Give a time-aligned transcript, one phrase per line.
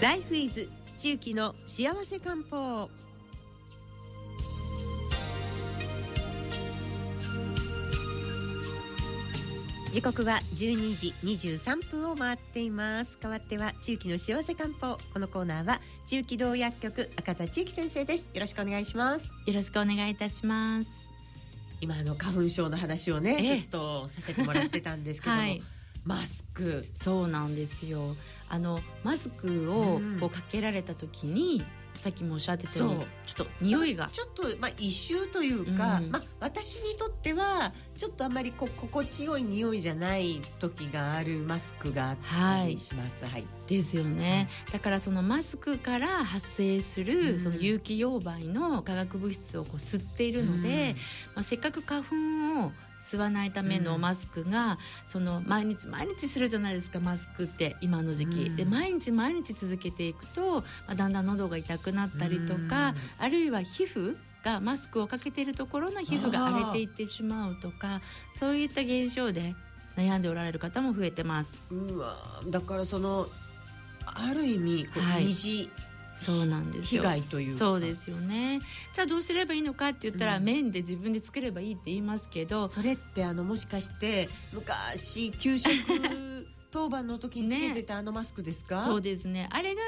[0.00, 0.66] ライフイズ
[0.96, 2.88] 中期の幸せ漢方。
[9.92, 13.18] 時刻は12時23分を回っています。
[13.20, 14.96] 代わっては中期の幸せ漢方。
[15.12, 18.20] このコーナーは中期道薬局赤田中期先生です。
[18.32, 19.26] よろしくお願いします。
[19.46, 20.90] よろしくお願いいたします。
[21.82, 25.62] 今あの花粉症の話をね、ええ、ちょっとさせてもらってたんですけども、はい
[26.04, 26.86] マスク。
[26.94, 28.16] そうなんですよ。
[28.48, 31.62] あのマスクをこうかけられた時に、
[32.00, 34.08] さっきもおっしゃってたようにちょっと匂いが。
[34.10, 43.24] ちょっとまあ異臭というか、うん、まあ私にとってはちょっとあんまりこ心地よい匂いじゃない時があるマスクがあったりします。
[43.24, 50.96] はい、はい、ですよね、うん、だからそのマスクから発生するその有機溶媒の化学物質をこう吸っているので、
[51.34, 52.16] まあ、せっかく花粉
[52.64, 68.00] を吸わないためのマスクが、うん、その毎日毎日するじゃないですかマスクって今の時期、うん、で毎日毎日続けていくと、まあ、だんだん喉が痛くなったりとか、あるいは皮膚がマスクをかけているところの皮膚が荒れていってしまうとか
[68.38, 69.54] そういった現象で
[69.96, 71.62] 悩んでおられる方も増えてます。
[71.70, 73.26] うわだからその
[74.04, 75.70] ある意味こう、はい、虹
[76.20, 78.60] そうなんです被害というそうですよね。
[78.92, 85.70] じゃあどうすればいいのかって言ったら、うん、麺で自分で作ればいいって言いますけどそれってあのもしかして昔給食
[86.70, 89.48] 当番の時につけてたあのマスクですか、ね、そうですね。
[89.50, 89.80] あれが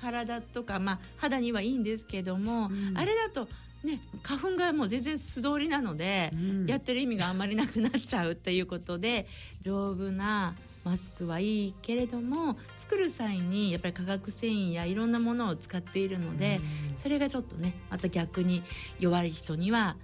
[0.00, 3.48] 体とか、まあ、肌にはいいんですけども、うん、あれだと
[3.84, 9.26] ね、花粉がもう全然素通りなので、うん、やってる意味があんまりなくなっちゃうということで
[9.62, 18.62] 丈夫なマスクはいいけれども作る際にやっぱり化学繊維やいろんなものを使っているので、うん、それがちょっとねまた逆に
[18.98, 19.96] 弱い人には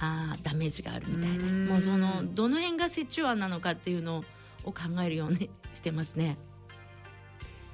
[0.00, 4.24] あダメージがあるみたいな、うん、もうそのどの辺が折衷案なのかっていうの
[4.64, 6.38] を考えるようにしてますね。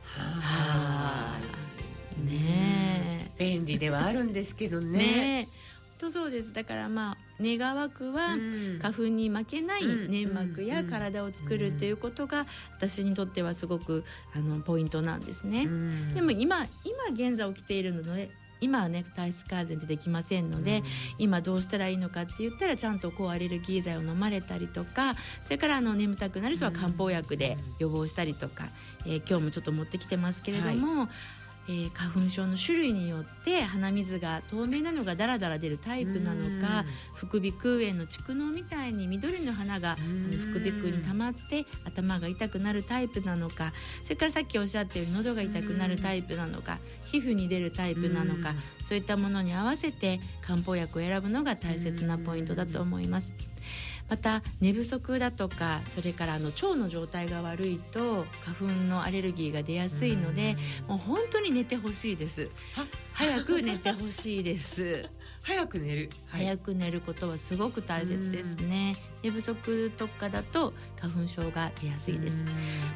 [0.03, 1.39] は
[2.23, 2.27] い。
[2.27, 3.31] ね。
[3.39, 4.99] 便利ではあるんですけどね。
[4.99, 5.49] ね。
[5.99, 6.53] とそうです。
[6.53, 8.37] だからまあ願わくは
[8.81, 14.05] 花粉に負けない粘膜や体を作るということが私にとってはすごく
[14.35, 15.69] あのポイントなんですね。
[16.15, 20.85] でも今今現在起きているので今はね体質改善ってできませんので、うん、
[21.19, 28.67] 今どうしたらいいのかって言ったらちゃんと抗アレルギー剤を飲まれたりとかそれからあの眠たくなる人は漢方薬で予防したりとか、
[29.07, 31.09] えー、今日もちょっと持ってきてますけれども、はい、
[31.71, 39.97] えー、花粉症の種類によって鼻水が透明なのがダラダラ出るタイプなのか副鼻腔炎の蓄能みたいに緑の花が
[40.51, 48.55] 副鼻腔に溜まって頭が痛くなるタイプなのかそれからさっきおっしゃったように喉が痛くなるタイプなのか皮膚に出るタイプなのか
[48.89, 53.35] そういったものに合わせて漢方薬を選ぶのが大切なポイントだと思います。
[54.09, 62.49] また寝不足だとかそれからあの腸の状態が悪いと花粉のアレルギーが出やすいのでもう本当に寝てほしいです
[63.19, 65.05] 早く寝てほしいです。
[65.43, 68.95] 早く寝る、はい、早く寝ることはすごく大切ですね。
[69.25, 72.45] 寝不足とかだと花粉症が出やすいです。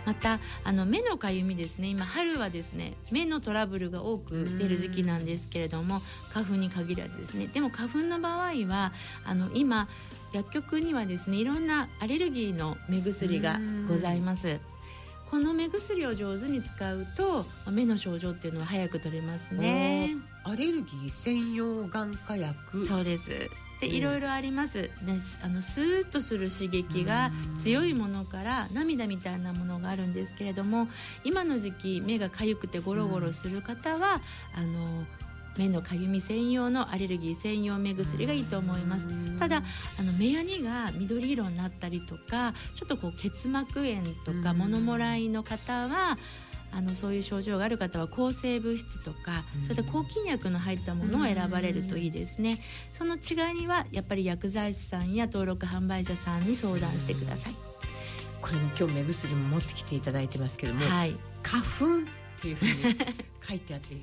[0.07, 1.89] またあの目のかゆみですね。
[1.89, 6.01] 今春はですね目のトラブルが多く出る時期なんですけれども
[6.31, 7.49] 花粉に限らずですね。
[7.49, 8.93] でも花粉の場合は
[9.25, 9.89] あの今
[10.33, 13.59] 薬局にはですねいろんなアレルギーの目薬が
[13.89, 14.61] ございます。
[15.33, 20.15] この目薬を上手に使うと目の症状っていうのは早く取れますね。
[20.45, 22.87] アレルギー専用眼科薬。
[22.87, 23.31] そうです。
[23.81, 27.33] でいろいろあります、ね、あのスーッとする刺激が
[27.63, 30.87] 強いものから涙みたいなものがあるんですけれども
[31.25, 34.21] 今の時期目が痒くてゴロゴロする方は、
[34.55, 35.07] あの
[35.59, 39.07] 目のかゆみ専用のアレルギー専用目薬がいいと思います。
[39.39, 39.63] ただ
[39.99, 46.17] あの目やにが緑色になったりとかちょっとこう結膜炎とか物もらいの方は
[46.75, 52.61] あのそういう症状がある方は抗生物質とかそれで抗菌薬の入ったものを選ばれるといいですね。
[52.93, 57.55] その違いにはやっぱり薬剤師さんや登録販売者さんに相談してください。
[58.41, 62.73] これも今日目薬も持ってきていただいてますけども、はい、花粉っていうふうに
[63.49, 63.95] 書いてあって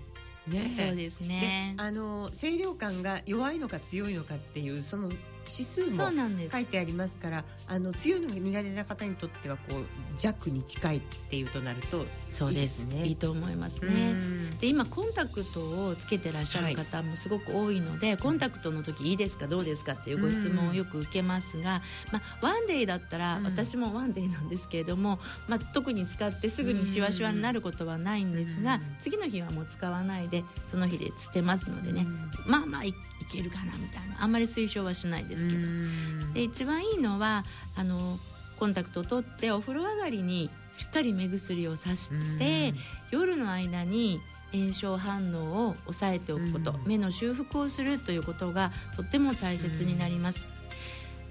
[0.50, 1.75] ね、そうですね。
[1.78, 5.10] あの清涼感が弱いのか強いのかっていうその
[5.51, 6.10] 指数も
[6.51, 9.84] 書いてありますからあの強いのが苦手な方にとってはこう
[10.18, 12.86] 弱に近いっていうとなるとそうです。
[12.86, 13.06] ね。
[13.06, 14.13] いいと思いますね。
[14.60, 21.81] で今コンタクトをつけてらっしゃる方もすごく多いので、はい、コンタクトの時いいですかどうですかっていうご質問をよく受けますが、
[22.12, 32.06] まあ、ワンデーだったら、私もワンデーなんですけれども、まあ、特に使ってすぐにしわしわになることはないんですが、次の日はもう使わないでその日で捨てますのでね、
[32.45, 32.94] まあまあい
[33.31, 34.22] けるかなみたいな。
[34.22, 36.33] あんまり推奨はしないですけど。
[36.33, 37.44] で一番いいのは
[37.75, 38.18] あの
[38.59, 42.74] コンタクトを取ってお風呂上がりにしっかり目薬をさして
[43.09, 44.19] 夜の間に
[44.51, 50.58] 炎症反応を抑えておくこと、目の修復をするということがとっても大切になります。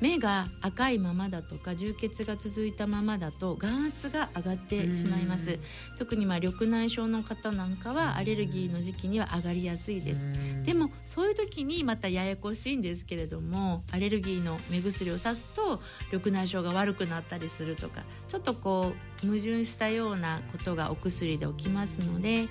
[0.00, 5.58] 目が赤いままだとか充血が続いたままだと眼圧が上がってしまいます。
[5.98, 10.20] 特にまあ緑内障の方なんかはアレルギーの時期には上がりやすいです。
[10.64, 15.80] でもそういう時にまたややこしいんですけれどもアレルギーの目薬をさすと
[16.12, 18.92] 緑内障が悪くなったりするとかちょっとこ
[19.22, 22.48] う矛盾したようなことがお薬で起きますので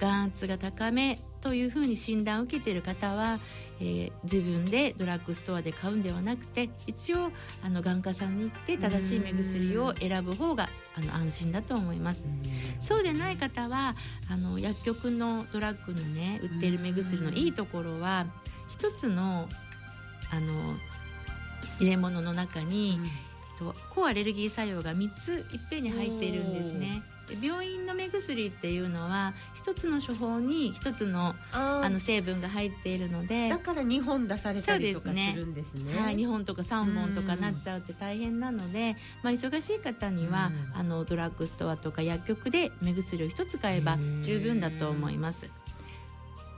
[0.00, 3.38] 眼圧が高めというふうに診断を受けている方は、
[3.80, 7.30] えー、自分でドラッグストアで買うんではなくて一応
[7.62, 12.24] あの眼科さんに行って正しい目薬を選ぶ方があの安心だと思います。
[12.80, 13.94] そうでない方は
[14.30, 18.26] あの薬局のドラッグのね売っている目薬のいいところは
[18.68, 19.48] 一つの
[20.30, 20.76] あの
[21.80, 22.98] 入れ物の中に、
[23.60, 27.02] うん、抗アレルギー作用が3ついっぺんに入っているんですね。
[27.40, 35.98] 病院の目薬っていうのは一つの処方に一つのあの成分が入っているのでだから2本出されたりとかするんですね。
[35.98, 45.48] はい、2本とか3本とかなっちゃうって大変なので、まあ、忙しい方にはあのドラッグストアとか薬局で目薬を一つ買えば十分だと思います。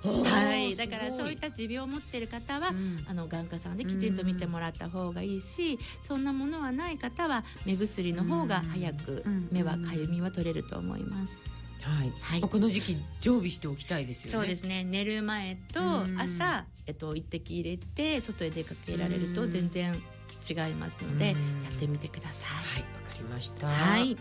[0.02, 11.32] はい、だからそういった持病を持っている方は、うん、あの眼科さんできちんと見てもらった方がいいし、そんなものはない方は目薬の方が早く目はかゆみは取れると思います。
[11.82, 14.38] はい、はい、この時期常備しておきたいですよね。
[14.38, 14.84] そうですね。
[14.84, 15.80] 寝る前と
[16.18, 19.94] 朝、えっと一滴入れて外へ出かけられると全然
[20.48, 22.46] 違いますので、やってみてくださ
[22.78, 22.80] い。
[22.80, 23.66] はい、わかりました。
[23.66, 24.16] はい。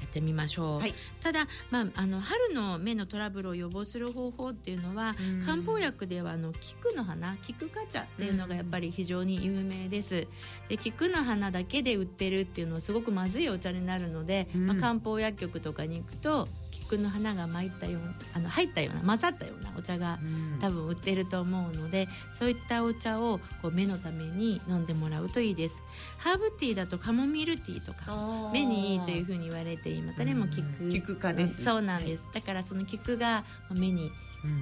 [0.00, 5.14] やってみましょう、はい、ただ、まあ、あの春の目のトラブルを予防する方法っていうのは
[5.44, 10.26] 漢方薬ではあの菊の花菊花茶っていうのがやっぱり非常に有名です。
[10.68, 16.48] で菊の花だけで売ってるっていうのはすごくまずいお茶になるので、まあ、漢方薬局とかに行くと
[16.80, 18.02] 菊の花が巻いたよう
[18.34, 20.18] あの入ったような混ざったようなお茶が
[20.60, 25.82] 多分売ってると思うので、そういったお茶をこう目のために飲んでもらうといいです。
[26.18, 34.10] ハーブティーだとカモミールティーとか目にいいというふうに言われていますあれも菊菊科です、そうなんです、はい、だからその菊が目に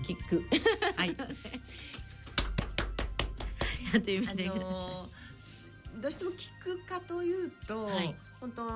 [0.06, 0.44] 効く、
[0.96, 1.16] はい。
[3.92, 8.66] やってみてください、あのー、どうしても菊科というと、はい、本当あ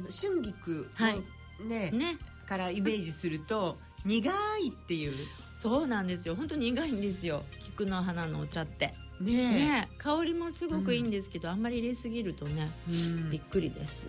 [0.00, 2.18] の春菊のね、はい、ね
[2.48, 4.30] からイメージすると苦
[4.64, 5.12] いっていう。
[5.56, 6.36] そうなんですよ。
[6.36, 7.42] 本当に苦いんですよ。
[7.60, 8.94] 菊の花のお茶って。
[9.20, 14.06] ねね香りもすごくいいんですけど、うん、あんまり入れすぎるとね、うん、びっくりです。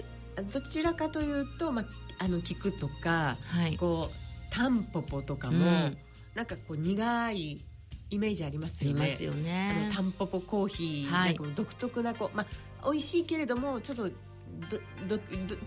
[0.54, 1.86] どちらかというと、まあ、
[2.24, 5.98] あの菊とか、はい、こうタンポポとかも、うん、
[6.36, 7.66] なんかこう苦い
[8.12, 9.02] イメージありますよね。
[9.02, 9.76] ありますよね。
[9.86, 12.46] あのタンポポコーヒー、はい、なんか独特なこうま
[12.82, 14.10] あ美味しいけれどもちょっと
[14.70, 15.20] どど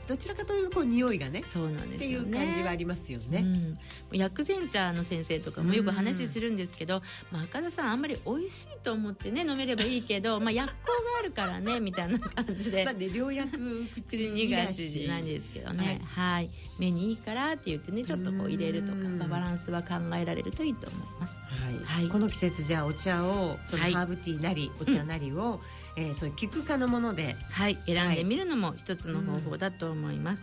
[0.07, 3.39] どちらかというとこう匂いがねそうなんです、ね、っていう感じはありますよね、
[4.13, 12.85] うん、薬膳茶の先生とかもよく話するんですけど、まあ、赤田さんあんまり美味しいと思ってね飲めればいいけど、 まあ、薬効があるからねみたいな感じで。
[12.85, 21.37] まあね良薬口に逃がしなんですけどね、はい、はい、目にいいからって言ってねちょっとこう入れるとか、まあ、バランスは考えられるといいと思います。
[21.87, 25.61] はい、はい、この季節じゃあお茶をそのハーブティーなり、お茶なりを、うん、
[25.97, 30.43] えー、そういう菊科のもので、はい、選んでみるのも一つの方法だと思います。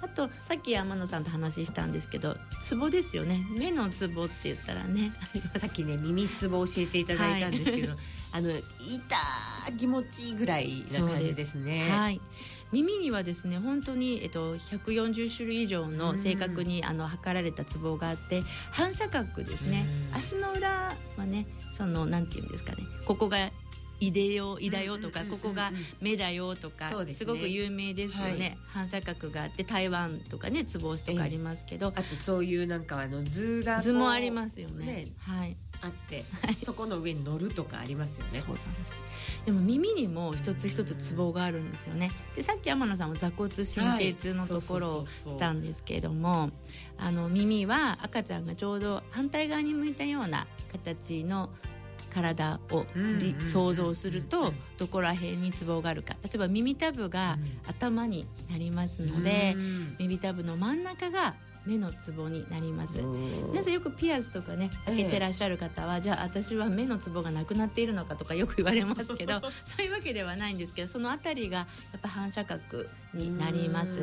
[0.00, 3.46] あとさっき山野さんと話したんですけどツボですよね。
[3.56, 5.12] 目のツボって言ったらね
[5.56, 7.98] さっきね耳ツボ教えていただいたんですけど、はい、
[8.32, 8.62] あの痛
[9.78, 11.88] 気持ちいいぐらいな感じですね。
[11.88, 12.20] はい。
[12.70, 19.86] 耳にはですね本当に、えっと、140種類以上の正確に、あの測られたツボがあって反射角ですね。
[20.12, 21.46] 足の裏はね
[21.78, 22.78] そのなんていうんですかね。
[23.06, 23.38] ここが
[24.00, 35.08] 胃でよ胃だよとか、ここが目だよとか、すごく有名ですよね、反射角があって台湾とかねツボ押しとかありますけど、あとそういうなんかあの図が図もありますよね。
[35.18, 35.56] はい。
[35.80, 38.38] あって、はい、そこの上に乗るとかありますよね。
[38.38, 38.94] そうなんです。
[39.44, 42.10] でも耳にも一つ一つツボがあるんですよね。
[42.34, 46.50] でさっき天野さんも座骨神経痛のところをしたんですけれども、
[46.96, 51.50] あの耳は赤ちゃんがちょうど反対側に向いたような形の
[52.14, 52.86] 体を
[53.46, 56.14] 想像するとどこら辺にツボがあるか。
[56.22, 59.56] 例えば耳たぶが頭になりますので
[59.98, 61.34] 耳たぶの真ん中が
[61.66, 62.98] 目のツボになります。
[63.50, 71.66] 皆さんよくピアスとかね開けてらっしゃる方は、ええ、じゃあ私は目のツボがなくなっているのかとかよく 言われますけどそういうわけではないんですけどその辺りがや
[71.96, 74.00] っぱ反射角になります。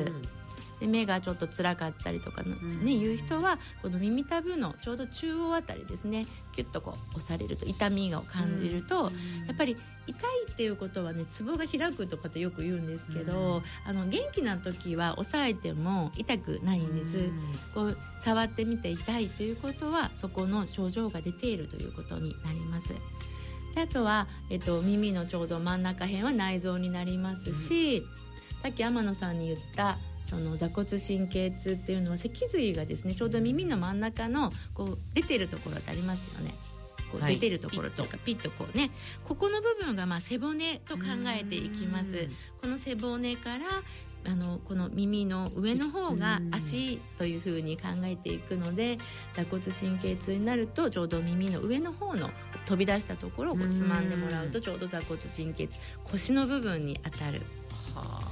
[0.81, 6.25] で目がちょっと辛かったりとかの、ねいう人はこの耳たぶのちょうど中央あたりですね。
[6.53, 9.11] キュッとこう押されると痛みを感じると、
[9.45, 17.29] やっぱり痛いっていうことはねツボが開くとかってよく言うんですけど、あの元気な時は押さえても痛くないんです。
[17.75, 22.89] こう触ってみて痛いということはそこの症状が出ているということになります。
[23.75, 29.97] であとは、えっと、耳のちょうど真ん中辺は内臓になりますし、うん、さっき天野さんに言った
[30.31, 36.53] その座骨神経痛っていうのは脊髄がですねちょうど耳の真ん中のこう出てるところってありますよね。
[37.11, 38.91] こう出てるところとか、はい、ピッとこうね。
[39.25, 41.03] ここの部分がまあ背骨と考
[41.37, 42.05] えていきます。
[42.61, 43.65] この背骨から
[44.23, 48.99] あのこの耳の上の方が足というふうに考えていくので
[49.33, 52.29] 座骨神経痛になるとちょうど耳の上の方の
[52.65, 57.41] 飛び出したところをこうつまんでもらうとちょうど座骨神経痛腰の部分に当たる。
[57.95, 58.30] は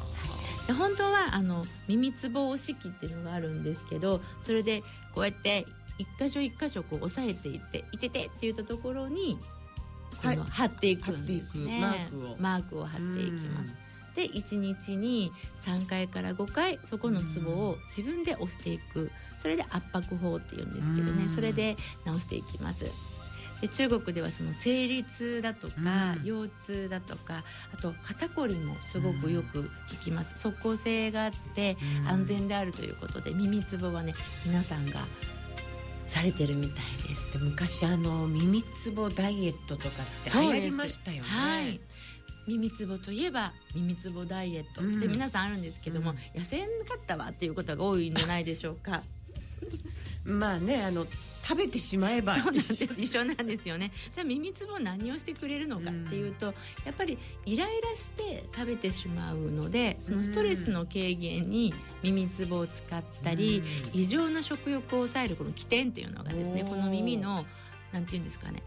[0.70, 4.84] で本当はあの耳つぼ押し器っていうのがあるんですけどそれで
[5.16, 5.66] こうやって
[5.98, 9.40] 一箇所一箇所こう押さえていって「いてて」って言ったところに
[10.22, 11.82] この貼っていくんですね。
[11.82, 13.74] マークをマークを貼っていきます。
[14.14, 15.32] で1日に
[15.66, 22.86] 3回から5回そこのツボを自分で押していくそれで圧迫法っていうんですけどねそれで直していきます。
[23.62, 29.70] で中国ではその生理痛だとか、腰痛だとかあと肩こりもすごくよく効
[30.02, 34.14] きます、即効性があって安全であるということで耳つぼはね
[34.46, 35.02] 皆さんが
[36.08, 36.74] されてるみたい
[37.08, 37.38] です。
[37.38, 41.24] 昔あの耳つぼダイエットとかって流行りましたよね。
[41.24, 41.80] はい。
[42.48, 49.04] 耳つぼといえば耳つぼダイエットって皆さんあるんですけども、うん、痩せんかったわっていうことが多いんじゃないでしょうか。
[50.26, 51.06] まあねあの
[51.50, 52.84] 食べてしまえばそうなんです。
[52.84, 53.26] 一緒。
[53.26, 53.92] なんですよね。
[54.14, 56.54] じゃあ耳つぼ何をしてくれるのかっていうと、うん、
[56.86, 63.64] やっぱりイライラして食べてしまうのでそのストレスの軽減に耳つぼを使ったり、
[63.94, 67.44] うん、異常な食欲を抑えるこの起点っていうのがですねこの耳の
[67.92, 68.62] なんていうんですかね。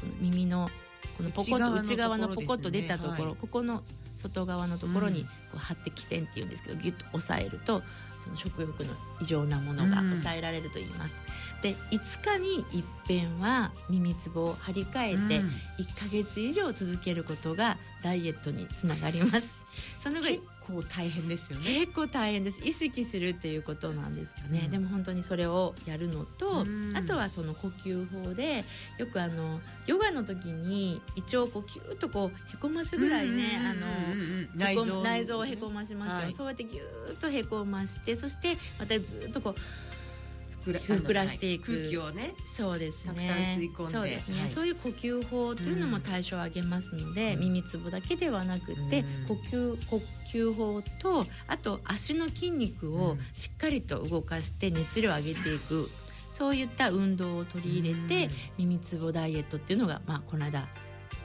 [0.00, 0.70] この耳の
[1.18, 3.82] このポコッと内側のポコッと出たところ、はい、ここの
[4.16, 7.82] 外側のところにこう貼って起点っていうんですけどギュッと押さえると
[8.22, 11.14] その食欲の異常なものが抑えられると言います。
[11.56, 15.40] うん、で5日に一遍は耳つぼを張り替えて
[15.82, 19.64] 1か月以上続けることがダイエットにつながります。
[19.98, 21.80] そのぐらい構大変ですよね。
[21.80, 22.60] 結構大変です。
[22.62, 26.64] 意識するっていうことなんですかね、うん、でも本当にそれをやるのと、
[26.94, 28.64] あとはその呼吸法で
[28.98, 33.86] よくあのヨガの時に胃腸をこうキューッとこうへこますぐらいね、あの
[34.56, 39.54] 内臓内臓をへこましますよ、はい、そうやってギューッとへこましてそしてまたずっとこう
[40.62, 43.56] 膨らしていく、空気をねそうですね。
[43.58, 43.92] 吸い込んで。
[43.92, 50.02] そうですね、はい、そういう呼吸法というのも対象を上げますので、うん、耳つぼだけではなくて、うん、呼吸呼
[50.32, 55.90] 吸法とあと足の筋肉をしっかりと動かして熱量を上げていく、
[56.32, 60.66] そういった運動を取り入れて、耳つぼダイエットっていうのが、まあ、この間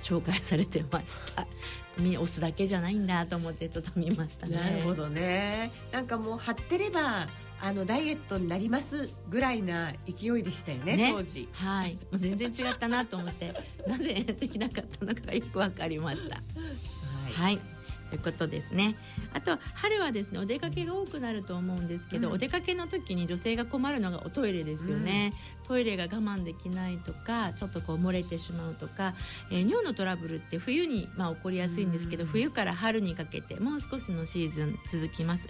[0.01, 1.47] 紹介されてました。
[1.97, 4.57] 押すだけじゃないんだと思ってちょっと見ましたね。
[4.57, 5.71] なるほどね。
[5.91, 7.27] なんかもう張ってれば
[7.59, 11.49] あのダイエットになりますぐらいな勢いでしたよね、ね、当時。
[11.53, 11.93] はい。
[11.93, 13.51] もう全然違ったなと思って
[13.87, 16.35] なぜできなかったのかよくわかりました。
[17.33, 17.76] はい、はい
[18.09, 18.95] ということですね。
[19.33, 25.33] あと春はですねお出かけが多くなると思うんですけど、うん、お出かけの時に女性が困るのがおトイレですよね。
[25.61, 29.13] うん、トイレが我慢できないとかちょっとこう漏れてしまうとか、
[29.51, 35.49] えー、尿のトラブルって冬にまあ起こりやすいんですけど、うん、冬から春にかけてもう少しのシーズン続きます。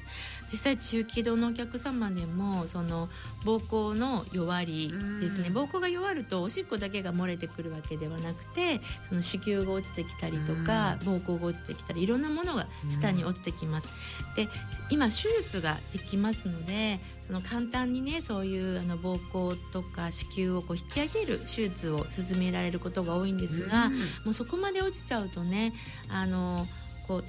[0.51, 3.09] 実際中気道のお客様でもその
[3.43, 5.49] 膀胱の弱りですね。
[5.49, 13.87] 膀胱が弱るとおしっこだけが漏れてくるわけではなくてその子宮が落ちてきたりとか膀胱が落ちてきたりいろんなもののが下に落ちてきます。
[14.35, 14.47] で
[14.89, 23.89] 今手術ができますのでその簡単にねそういうあの膀胱とか子宮をこう引き上げる手術を進められることが多いんですが、
[24.25, 25.73] もうそこまで落ちちゃうとね
[26.09, 26.65] あの
[27.07, 27.23] こう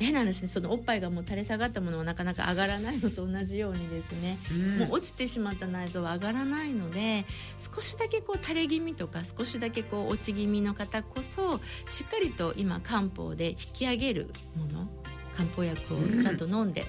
[0.00, 7.26] 変な話そのおっぱいがもう垂れ下がったものはなかなか上がらないのと同じようにですね、うん、もう落ちてしまった内臓は上がらないので
[7.74, 14.88] 少しだけこう垂れ気味とか少しだけこう落ち気味の方こそしっかりと今漢方で引き上げるもの
[15.36, 16.86] 漢方薬をちゃんと飲んで、うん、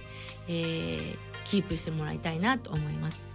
[0.48, 3.28] えー、キープしてもらいたいなと思います。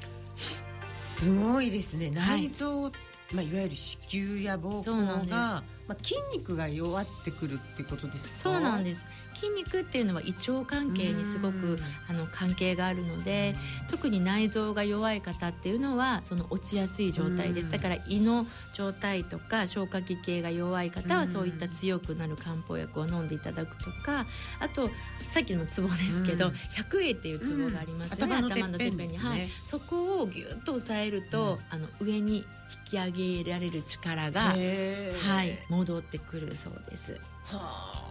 [0.89, 2.11] すごいですね。
[2.11, 2.93] 内臓、はい
[3.35, 11.79] まあ、いわゆる子宮や膀胱がまあ、筋肉が弱ってくるってことですそうなんです筋肉っていうのは胃腸関係にすごく
[12.09, 13.55] あの関係があるので
[13.91, 17.71] 特に内臓が弱い方っていうのはその落ちやすい状態です。
[17.71, 24.27] だから胃の状態とか消化器系が弱い方はそういった強くなる漢方薬を飲んでいただくとか
[24.61, 24.89] あと
[25.35, 32.45] さっきのツボですけど百会っていうツボがありますね、頭のてっぺんに、はい、そこをぎゅっと押さえると、あの上に引
[32.85, 37.13] き上げられる力が、はい、戻ってくるそうです。
[37.13, 37.19] は
[37.53, 38.06] あ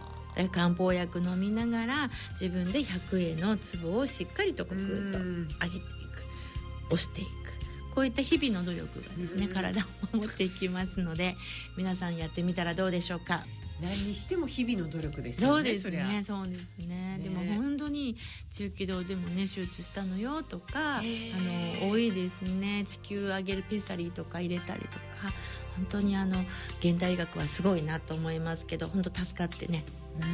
[0.52, 7.28] 漢方薬飲みながら自分で百円のツボをしっかりとこうグッと上げていく押していく
[7.94, 11.34] こういった日々の努力がですね体を守っていきますので
[11.78, 13.44] 皆さんやってみたらどうでしょうか？
[13.80, 15.54] 何にしても日々の努力ですよね。
[15.56, 16.24] そうですね。
[16.26, 17.18] そうですね。
[17.18, 18.16] ねでも本当に
[18.50, 21.02] 中気道でもね手術したのよとか、あ
[21.84, 22.84] の多いですね。
[22.86, 24.98] 地球上げるペサリーとか入れたりとか、
[25.76, 26.42] 本当にあの
[26.80, 29.84] 現代医学はすごいなと思いますけど、本当助かってね、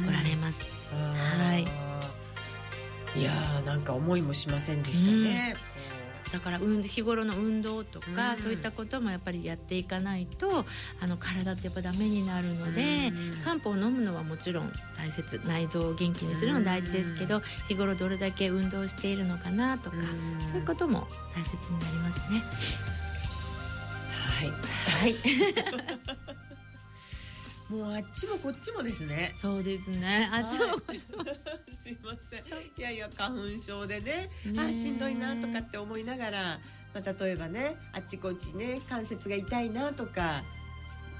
[0.07, 0.59] おられます。
[0.91, 1.83] はい。
[3.19, 5.55] いやーなんか思いもしませんでしたね。
[6.31, 10.65] だから日頃の運動とか、うん、そういったこともやっぱりやっていかないと
[10.99, 15.39] あの体ってやっぱダメになるので、うん、漢方を飲むのはもちろん大切。
[15.45, 19.97] 内臓を元気にするの大事ですけど、うん、日頃どれだけ運動しているのかなとか、
[20.49, 22.43] そういうことも大切になりますね。
[24.33, 25.15] はい、はい
[27.69, 29.31] もうあっちもこっちもですね。
[29.35, 30.29] そうですね。
[30.31, 31.23] あっちもこっちも。
[31.83, 32.43] すいません。
[32.77, 36.59] いやいや花粉症でね、ねあしんどいなとかって思いながら、
[36.93, 40.43] まあ、例えばね、あっちこっちね関節が痛いなとか、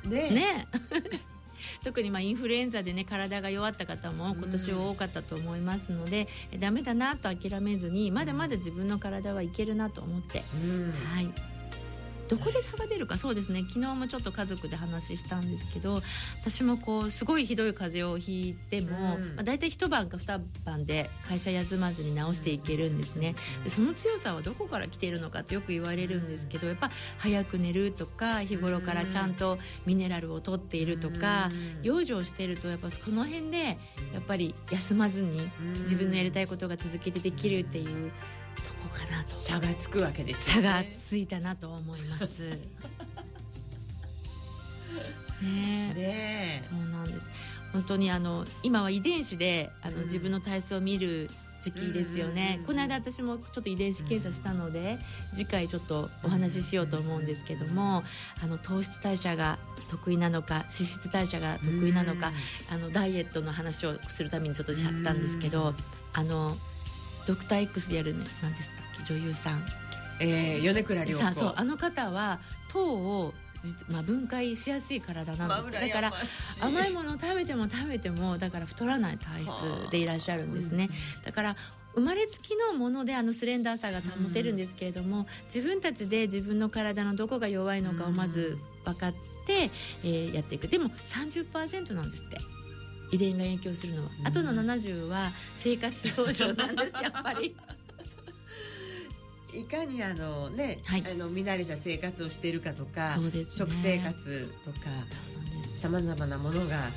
[0.04, 0.30] ね。
[0.30, 0.68] ね。
[1.84, 11.53] 特にまあインフルエンザでね体が弱った方も今年は多かったと思いますので、うん、ダメだなと諦めずにまだまだ自分の体はいけるなと思って、うん、はい
[12.30, 13.18] どこで差が出るか？
[13.18, 13.64] そうですね。
[13.68, 16.02] 昨日もちょっと家族で話したんですけど
[16.42, 23.36] 私もこうすごいひどい風邪をひいても、うん、まあ、大体一晩か二晩で会社休まずに治していけるんですね。
[23.64, 31.50] でその強さはどこから来ているのかってよく言われるんですけどやっぱ早く寝るとか日頃からちゃんとミネラルを取っているとか、
[31.82, 33.76] 養生してるとやっぱその辺でや
[34.20, 35.50] っぱり休まずに
[35.82, 38.12] 自分のやりたいことが続けてできるっていう
[38.90, 39.36] かなと。
[39.36, 42.58] 差がつくわけです、ね、差がついたなと思います。
[45.42, 47.30] ねねそうなんです。
[47.74, 51.30] 本当にあの今は遺伝子であの、うん、自分の体質を見る
[51.64, 55.00] 時期ですよね、この間私もちょっと遺伝子検査したので、
[55.34, 58.04] 次回ちょっとお話ししようと思うんですけども
[58.44, 59.58] あの糖質代謝が
[59.90, 62.34] 得意なのか脂質代謝が得意なのか、
[62.70, 65.74] あのダイエットの話をするためにちょっとやったんですけど、
[66.12, 66.58] あの
[67.28, 69.66] ドクター X でやるね何ですか女優さん、
[70.20, 71.34] えー、米倉涼子。
[71.34, 72.40] そうあの方は
[72.72, 73.34] 糖を
[73.88, 76.12] まあ、分解しやすい体なんです、だから
[76.60, 80.90] 甘いものを食べても食べてもだから太らない体質でいらっしゃるんですね、
[81.24, 81.56] だから
[81.96, 89.14] 生まれつきのものであのスレンダーさが保てるんですけれども、自分たちで自分の体のどこが弱いのかをまず分かっ
[89.46, 89.70] て、
[90.04, 90.68] えー、やっていく。
[90.68, 92.38] でも30%なんですって
[93.14, 97.56] 遺伝が影響するのは、あとの70は生活養生なんですやっぱり。
[99.54, 104.80] いかにあのね、はい、あの見慣れた生活をしているかとか、ね、食生活とか
[105.64, 106.90] さまざまなものが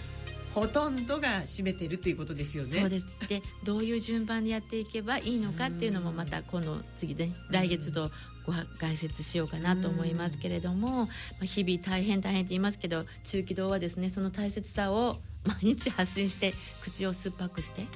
[0.54, 2.80] ほとんどが占めているということですよね。
[2.80, 3.06] そうです。
[3.28, 8.10] でどういう順番でやっていけばいいのかっていうのもまたこの次で、ね、来月と
[8.46, 11.06] ご解説しようかなと思いますけれども、ま
[11.42, 17.86] あ、日々大変大変って言いますけど中気道はですねその大切さを毎日発信して口を酸っぱくして？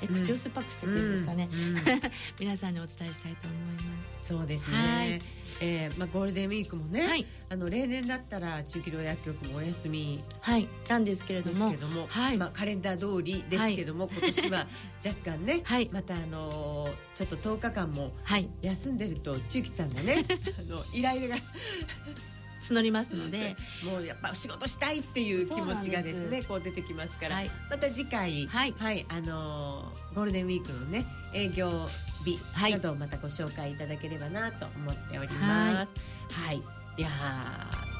[0.00, 1.76] え口を酸っぱくしてくるんですかね、うんうん、
[2.38, 3.78] 皆さんにお伝えしたいと思いま
[4.22, 4.28] す。
[4.28, 5.20] そうですね、はい、
[5.62, 10.22] えー、まあ、ゴールデンウィークもね、はい、あの例年だったら中期療薬局もお休み。
[10.40, 10.68] はい。
[10.88, 11.74] なんですけれども。
[12.08, 12.36] はい。
[12.36, 14.68] まあ、カレンダー通りですけども、はい、今年は
[15.04, 18.12] 若干ね、はい、またあのちょっと10日間も
[18.60, 20.24] 休んでると中期さんがね
[20.60, 21.36] あのイライラが
[22.60, 23.56] 募りますので。
[23.84, 31.70] もうやっぱ仕事したいっていう気持ちがですねこう出てきますから、はい、また次回、はい、はい、あのー、ゴールデンウィークのね営業
[32.24, 32.38] 日
[32.70, 35.38] などをまたご紹介いただければなと思っております。
[35.38, 35.86] はい、
[36.46, 36.56] はい、
[36.96, 37.08] いや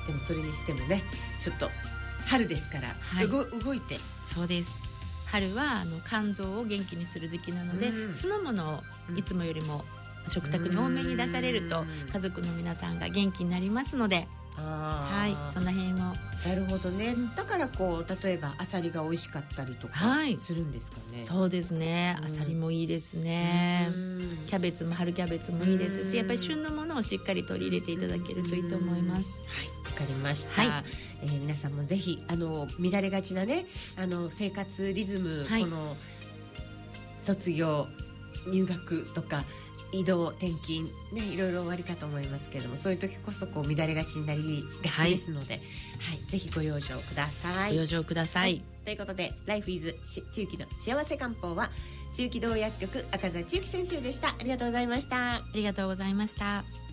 [0.07, 1.03] でもそれにしてもね
[1.40, 1.71] ちょっと
[2.27, 3.99] 春ですから、はい、動いて。
[4.23, 4.81] そうです。
[5.27, 8.83] 春はあの肝臓を元気にする時期なので、うん、酢の物を
[9.14, 9.85] いつもよりも
[10.29, 14.27] 食卓に多めに出されると家族の皆さんが元気になりますので
[14.62, 15.97] はいその辺を。
[15.97, 17.16] なるほどね。
[17.35, 19.94] だからこう例えばあさりが美味しかったりとか
[20.38, 22.16] するんですかね、はい、そうですね。
[22.23, 23.88] あさりもいいですね。
[24.47, 29.25] キャベツも春キャベツもいいですしやっぱり旬のものをしっかり取り入れていただけるといいと思います。
[29.25, 30.85] はいわかりました、はい、
[31.23, 33.66] えー、皆さんもぜひあの乱れがちなね
[33.97, 35.97] あの生活リズム、はい、この
[37.21, 37.88] 卒業
[38.53, 39.44] 入学とか
[39.92, 45.62] 移動転勤ねいろいろ終わりかと思いますけれどもそういう時こそこう乱れがちになりがちですので、はい、
[46.18, 47.70] はい、ぜひご養生ください。
[47.70, 49.94] ご養生ください、はい、ということで「Life is
[50.33, 51.70] 中期の幸せ漢方」は
[52.14, 56.88] 中期同薬局赤座中期先生でしたありがとうございましたありがとうございました。